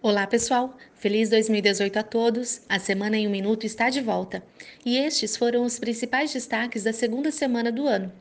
[0.00, 0.78] Olá, pessoal!
[0.94, 2.60] Feliz 2018 a todos!
[2.68, 4.44] A Semana em um Minuto está de volta.
[4.86, 8.12] E estes foram os principais destaques da segunda semana do ano.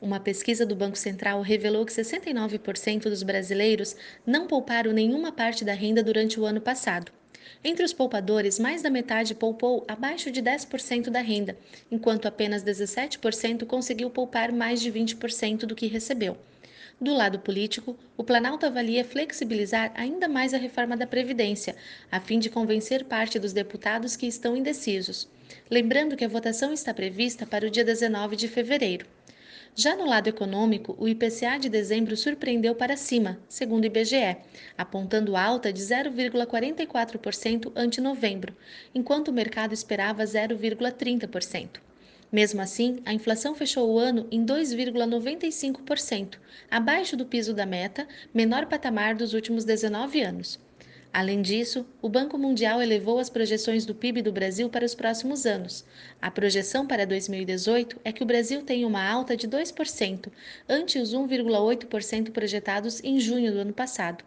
[0.00, 5.72] Uma pesquisa do Banco Central revelou que 69% dos brasileiros não pouparam nenhuma parte da
[5.72, 7.10] renda durante o ano passado.
[7.64, 11.58] Entre os poupadores, mais da metade poupou abaixo de 10% da renda,
[11.90, 16.36] enquanto apenas 17% conseguiu poupar mais de 20% do que recebeu.
[16.98, 21.76] Do lado político, o Planalto avalia flexibilizar ainda mais a reforma da Previdência,
[22.10, 25.28] a fim de convencer parte dos deputados que estão indecisos.
[25.70, 29.04] Lembrando que a votação está prevista para o dia 19 de fevereiro.
[29.74, 34.38] Já no lado econômico, o IPCA de dezembro surpreendeu para cima, segundo o IBGE,
[34.78, 38.56] apontando alta de 0,44% ante novembro,
[38.94, 41.85] enquanto o mercado esperava 0,30%.
[42.36, 46.34] Mesmo assim, a inflação fechou o ano em 2,95%,
[46.70, 50.58] abaixo do piso da meta, menor patamar dos últimos 19 anos.
[51.10, 55.46] Além disso, o Banco Mundial elevou as projeções do PIB do Brasil para os próximos
[55.46, 55.82] anos.
[56.20, 60.28] A projeção para 2018 é que o Brasil tenha uma alta de 2%,
[60.68, 64.22] ante os 1,8% projetados em junho do ano passado.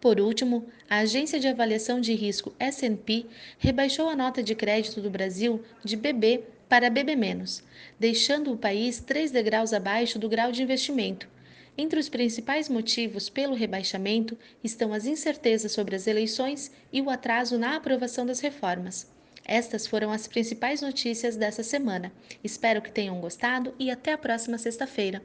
[0.00, 3.26] Por último, a agência de avaliação de risco S&P
[3.58, 7.62] rebaixou a nota de crédito do Brasil de BB para BB-,
[7.98, 11.28] deixando o país três degraus abaixo do grau de investimento.
[11.76, 17.58] Entre os principais motivos pelo rebaixamento estão as incertezas sobre as eleições e o atraso
[17.58, 19.06] na aprovação das reformas.
[19.44, 22.12] Estas foram as principais notícias dessa semana.
[22.42, 25.22] Espero que tenham gostado e até a próxima sexta-feira.